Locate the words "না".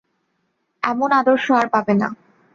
2.01-2.07